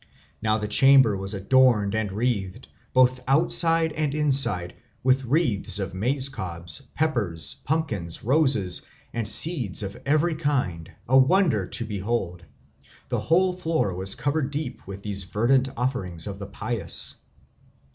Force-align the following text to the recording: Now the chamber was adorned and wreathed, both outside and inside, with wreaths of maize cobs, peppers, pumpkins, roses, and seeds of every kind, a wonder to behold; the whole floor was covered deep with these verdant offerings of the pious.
Now 0.41 0.57
the 0.57 0.67
chamber 0.67 1.15
was 1.15 1.35
adorned 1.35 1.93
and 1.93 2.11
wreathed, 2.11 2.67
both 2.91 3.23
outside 3.27 3.93
and 3.93 4.15
inside, 4.15 4.73
with 5.03 5.25
wreaths 5.25 5.77
of 5.77 5.93
maize 5.93 6.27
cobs, 6.27 6.81
peppers, 6.95 7.57
pumpkins, 7.65 8.23
roses, 8.23 8.81
and 9.13 9.29
seeds 9.29 9.83
of 9.83 10.01
every 10.03 10.33
kind, 10.33 10.89
a 11.07 11.19
wonder 11.19 11.67
to 11.67 11.85
behold; 11.85 12.43
the 13.09 13.19
whole 13.19 13.53
floor 13.53 13.93
was 13.93 14.15
covered 14.15 14.49
deep 14.49 14.87
with 14.87 15.03
these 15.03 15.25
verdant 15.25 15.69
offerings 15.77 16.25
of 16.25 16.39
the 16.39 16.47
pious. 16.47 17.17